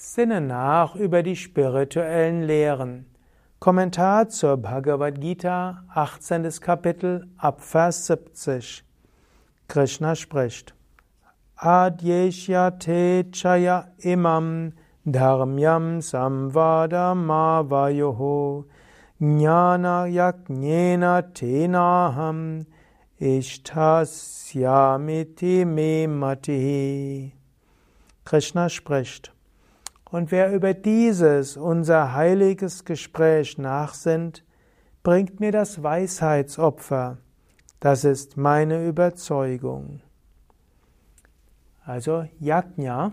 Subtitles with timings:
[0.00, 3.06] Sinne nach über die spirituellen Lehren.
[3.58, 6.48] Kommentar zur Bhagavad Gita, 18.
[6.60, 8.84] Kapitel, Abvers 70.
[9.66, 10.72] Krishna spricht.
[11.56, 14.72] Adyeshyate chaya imam
[15.04, 18.66] dharmyam samvadamavayoho
[19.18, 22.66] jnana yaknyena tenaham
[23.18, 27.32] ishtasyamiti me matihi.
[28.24, 29.32] Krishna spricht.
[30.10, 34.44] Und wer über dieses, unser heiliges Gespräch nachsinnt,
[35.02, 37.18] bringt mir das Weisheitsopfer.
[37.80, 40.00] Das ist meine Überzeugung.
[41.84, 43.12] Also Yajna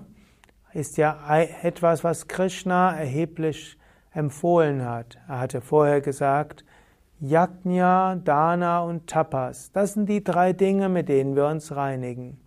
[0.74, 1.18] ist ja
[1.62, 3.78] etwas, was Krishna erheblich
[4.12, 5.18] empfohlen hat.
[5.28, 6.66] Er hatte vorher gesagt,
[7.20, 12.38] Yajna, Dana und Tapas, das sind die drei Dinge, mit denen wir uns reinigen.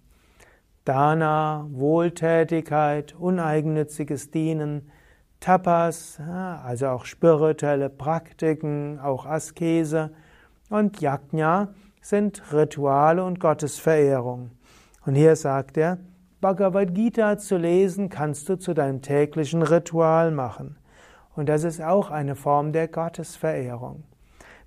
[0.88, 4.90] Dana, Wohltätigkeit, uneigennütziges Dienen,
[5.38, 10.12] Tapas, also auch spirituelle Praktiken, auch Askese
[10.70, 14.52] und Yajna sind Rituale und Gottesverehrung.
[15.04, 15.98] Und hier sagt er,
[16.40, 20.78] Bhagavad Gita zu lesen kannst du zu deinem täglichen Ritual machen.
[21.36, 24.04] Und das ist auch eine Form der Gottesverehrung.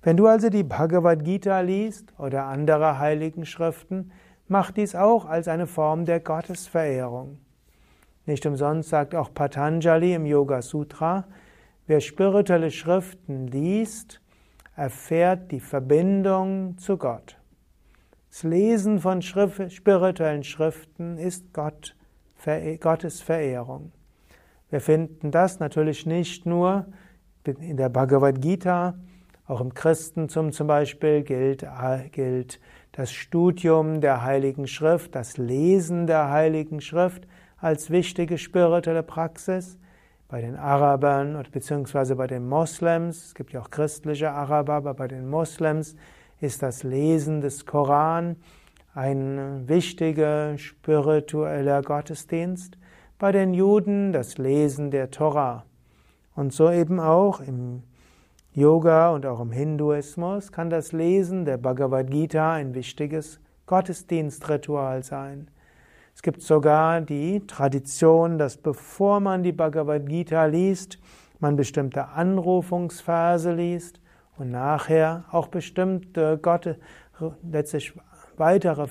[0.02, 4.12] Wenn du also die Bhagavad Gita liest oder andere heiligen Schriften,
[4.52, 7.38] macht dies auch als eine Form der Gottesverehrung.
[8.26, 11.24] Nicht umsonst sagt auch Patanjali im Yoga Sutra,
[11.88, 14.20] wer spirituelle Schriften liest,
[14.76, 17.38] erfährt die Verbindung zu Gott.
[18.30, 21.96] Das Lesen von Schrift, spirituellen Schriften ist Gott,
[22.80, 23.92] Gottes Verehrung.
[24.70, 26.86] Wir finden das natürlich nicht nur
[27.44, 28.94] in der Bhagavad Gita,
[29.46, 31.66] auch im Christentum zum Beispiel gilt,
[32.12, 32.60] gilt
[32.92, 37.26] das Studium der Heiligen Schrift, das Lesen der Heiligen Schrift
[37.58, 39.78] als wichtige spirituelle Praxis.
[40.28, 45.08] Bei den Arabern beziehungsweise bei den Moslems, es gibt ja auch christliche Araber, aber bei
[45.08, 45.96] den Moslems
[46.40, 48.36] ist das Lesen des Koran
[48.94, 52.76] ein wichtiger spiritueller Gottesdienst.
[53.18, 55.64] Bei den Juden das Lesen der Torah.
[56.34, 57.82] Und so eben auch im
[58.54, 65.50] Yoga und auch im Hinduismus kann das Lesen der Bhagavad Gita ein wichtiges Gottesdienstritual sein.
[66.14, 70.98] Es gibt sogar die Tradition, dass bevor man die Bhagavad Gita liest,
[71.40, 74.02] man bestimmte Anrufungsverse liest
[74.36, 76.76] und nachher auch bestimmte Gott,
[77.50, 77.94] letztlich
[78.36, 78.86] weitere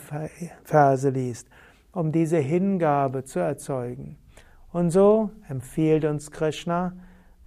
[0.63, 1.47] Verse liest,
[1.91, 4.17] um diese Hingabe zu erzeugen.
[4.71, 6.93] Und so empfiehlt uns Krishna,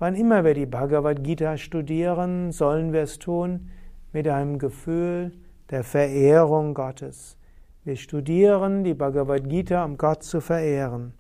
[0.05, 3.71] Wann immer wir die Bhagavad Gita studieren, sollen wir es tun
[4.13, 5.33] mit einem Gefühl
[5.71, 7.39] der Verehrung Gottes.
[7.85, 11.15] Wir studieren die Bhagavad Gita, um Gott zu verehren.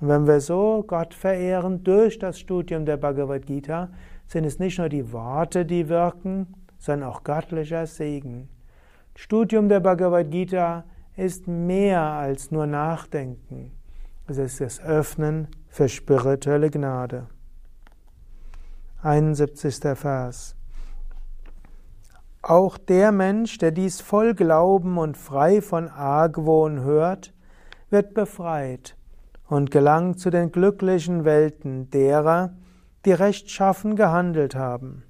[0.00, 3.90] Und wenn wir so Gott verehren durch das Studium der Bhagavad Gita,
[4.26, 8.48] sind es nicht nur die Worte, die wirken, sondern auch göttlicher Segen.
[9.14, 10.84] Studium der Bhagavad Gita
[11.18, 13.72] ist mehr als nur Nachdenken.
[14.26, 17.26] Es ist das Öffnen für spirituelle Gnade.
[19.04, 19.80] 71.
[19.96, 20.54] Vers.
[22.40, 27.34] Auch der Mensch, der dies voll Glauben und frei von Argwohn hört,
[27.90, 28.96] wird befreit
[29.48, 32.54] und gelangt zu den glücklichen Welten derer,
[33.04, 35.02] die rechtschaffen gehandelt haben.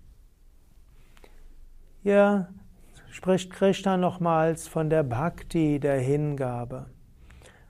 [2.03, 2.49] Hier
[3.11, 6.87] spricht Krishna nochmals von der Bhakti, der Hingabe.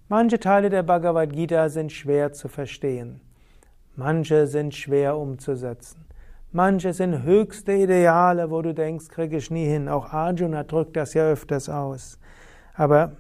[0.08, 3.20] Manche Teile der Bhagavad Gita sind schwer zu verstehen,
[3.96, 6.02] manche sind schwer umzusetzen.
[6.54, 9.88] Manche sind höchste Ideale, wo du denkst, kriege ich nie hin.
[9.88, 12.18] Auch Arjuna drückt das ja öfters aus.
[12.74, 13.12] Aber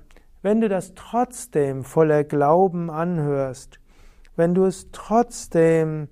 [0.42, 3.80] wenn du das trotzdem voller Glauben anhörst,
[4.36, 6.08] wenn du es trotzdem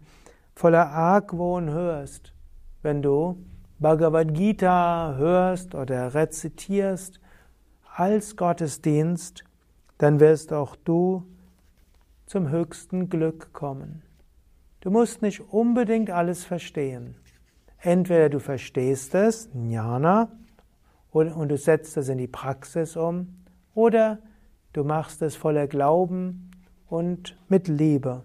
[0.55, 2.33] voller Argwohn hörst,
[2.81, 3.45] wenn du
[3.79, 7.21] Bhagavad Gita hörst oder rezitierst
[7.95, 9.45] als Gottesdienst,
[9.99, 11.27] dann wirst auch du
[12.25, 14.03] zum höchsten Glück kommen.
[14.81, 17.15] Du musst nicht unbedingt alles verstehen.
[17.79, 20.31] Entweder du verstehst es, Jnana,
[21.11, 23.45] und du setzt es in die Praxis um,
[23.75, 24.19] oder
[24.73, 26.51] du machst es voller Glauben
[26.89, 28.23] und mit Liebe.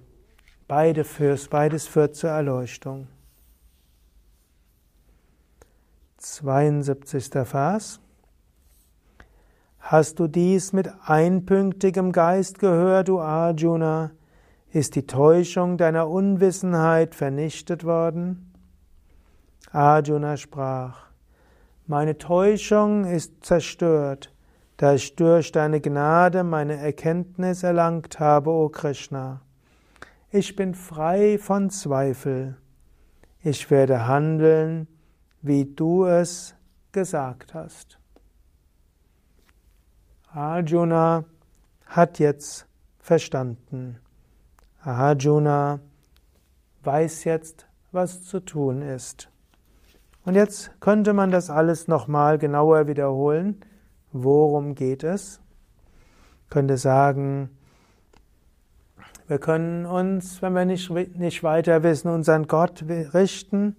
[0.68, 3.08] Beide führst, beides führt zur Erleuchtung.
[6.18, 7.30] 72.
[7.46, 8.00] Vers.
[9.80, 14.12] Hast du dies mit einpünktigem Geist gehört, du Arjuna?
[14.76, 18.52] Ist die Täuschung deiner Unwissenheit vernichtet worden?
[19.72, 21.06] Arjuna sprach,
[21.88, 24.34] meine Täuschung ist zerstört,
[24.76, 29.40] da ich durch deine Gnade meine Erkenntnis erlangt habe, o Krishna.
[30.30, 32.58] ich bin frei von Zweifel.
[33.44, 34.90] Ich werde handeln,
[35.42, 36.54] wie du es
[36.92, 37.98] gesagt hast.
[40.34, 41.24] Arjuna
[41.86, 42.68] hat jetzt
[43.00, 44.02] verstanden.
[44.86, 45.80] Arjuna
[46.84, 49.30] weiß jetzt, was zu tun ist.
[50.26, 53.62] Und jetzt könnte man das alles nochmal genauer wiederholen.
[54.12, 55.42] Worum geht es?
[56.44, 57.50] Ich könnte sagen,
[59.28, 63.76] wir können uns, wenn wir nicht, nicht weiter wissen, unseren Gott richten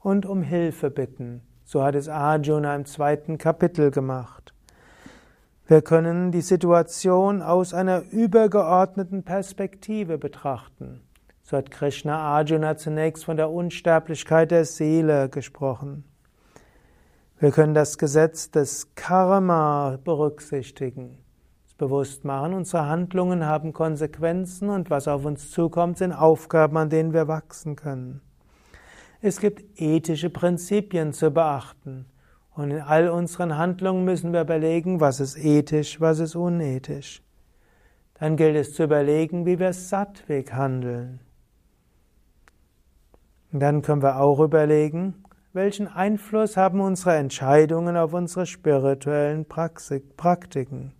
[0.00, 1.42] und um Hilfe bitten.
[1.64, 4.45] So hat es Arjuna im zweiten Kapitel gemacht.
[5.68, 11.00] Wir können die Situation aus einer übergeordneten Perspektive betrachten.
[11.42, 16.04] So hat Krishna Arjuna zunächst von der Unsterblichkeit der Seele gesprochen.
[17.40, 21.18] Wir können das Gesetz des Karma berücksichtigen,
[21.64, 22.54] das bewusst machen.
[22.54, 27.74] Unsere Handlungen haben Konsequenzen und was auf uns zukommt, sind Aufgaben, an denen wir wachsen
[27.74, 28.20] können.
[29.20, 32.06] Es gibt ethische Prinzipien zu beachten.
[32.56, 37.22] Und in all unseren Handlungen müssen wir überlegen, was ist ethisch, was ist unethisch.
[38.14, 41.20] Dann gilt es zu überlegen, wie wir sattweg handeln.
[43.52, 45.22] Und dann können wir auch überlegen,
[45.52, 50.92] welchen Einfluss haben unsere Entscheidungen auf unsere spirituellen Praktiken.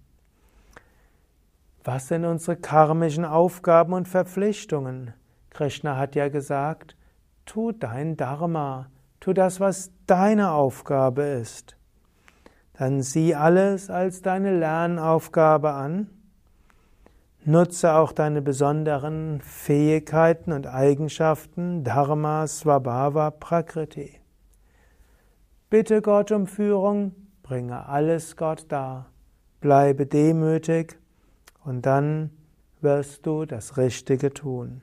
[1.85, 5.15] Was sind unsere karmischen Aufgaben und Verpflichtungen?
[5.49, 6.97] Krishna hat ja gesagt,
[7.47, 8.91] tu dein Dharma,
[9.27, 11.77] tu das, was deine Aufgabe ist.
[12.75, 16.09] Dann sieh alles als deine Lernaufgabe an.
[17.45, 24.21] Nutze auch deine besonderen Fähigkeiten und Eigenschaften, Dharma, Svabhava, Prakriti.
[25.71, 27.13] Bitte Gott um Führung,
[27.43, 29.07] bringe alles Gott dar.
[29.61, 31.01] Bleibe demütig
[31.65, 32.31] und dann
[32.81, 34.83] wirst du das Richtige tun.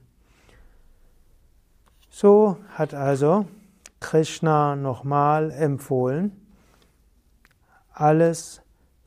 [2.10, 3.46] So hat also
[4.04, 6.34] Krishna nochmal empfohlen,
[7.94, 8.62] alles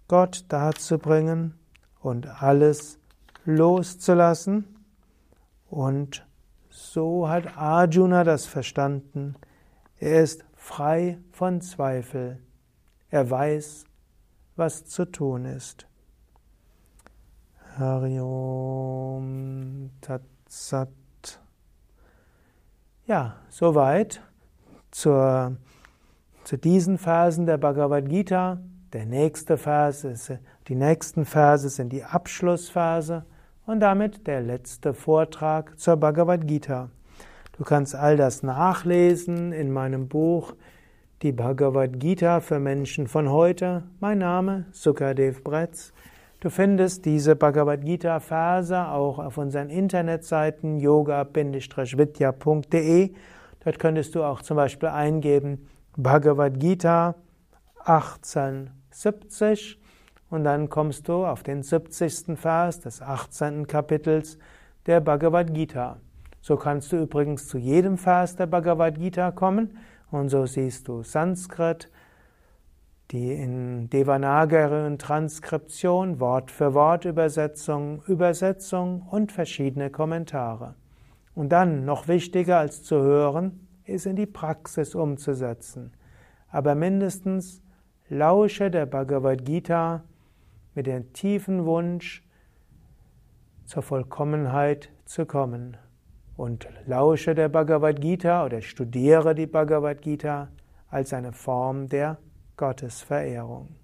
[0.08, 1.54] Gott darzubringen
[2.00, 2.98] und alles
[3.44, 4.64] loszulassen.
[5.68, 6.26] Und
[6.70, 9.36] so hat Arjuna das verstanden.
[9.98, 12.40] Er ist frei von Zweifel.
[13.10, 13.84] Er weiß,
[14.56, 15.86] was zu tun ist.
[17.78, 19.10] Hariom
[20.00, 20.88] Tatsat
[23.06, 24.20] ja, soweit
[24.96, 25.56] zur,
[26.44, 28.62] zu diesen Versen der Bhagavad Gita.
[28.94, 30.32] Der nächste Vers ist,
[30.68, 33.26] die nächsten Verse sind die Abschlussverse
[33.66, 36.88] und damit der letzte Vortrag zur Bhagavad Gita.
[37.58, 40.54] Du kannst all das nachlesen in meinem Buch
[41.20, 43.82] Die Bhagavad Gita für Menschen von heute.
[44.00, 45.92] Mein Name Sukadev Bretz.
[46.40, 53.10] Du findest diese Bhagavad Gita Verse auch auf unseren Internetseiten yoga-vidya.de.
[53.66, 55.66] Dort könntest du auch zum Beispiel eingeben
[55.96, 57.16] Bhagavad Gita
[57.84, 59.80] 1870
[60.30, 62.38] und dann kommst du auf den 70.
[62.38, 63.66] Vers des 18.
[63.66, 64.38] Kapitels
[64.86, 65.96] der Bhagavad Gita.
[66.40, 69.76] So kannst du übrigens zu jedem Vers der Bhagavad Gita kommen
[70.12, 71.90] und so siehst du Sanskrit,
[73.10, 80.76] die in Devanagari und Transkription, Wort für Wort Übersetzung, Übersetzung und verschiedene Kommentare.
[81.36, 85.92] Und dann, noch wichtiger als zu hören, ist in die Praxis umzusetzen.
[86.48, 87.62] Aber mindestens
[88.08, 90.02] lausche der Bhagavad Gita
[90.74, 92.26] mit dem tiefen Wunsch,
[93.66, 95.76] zur Vollkommenheit zu kommen.
[96.36, 100.48] Und lausche der Bhagavad Gita oder studiere die Bhagavad Gita
[100.88, 102.16] als eine Form der
[102.56, 103.74] Gottesverehrung.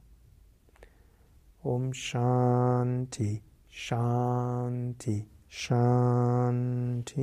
[1.63, 7.21] Om Shanti, Shanti, Shanti.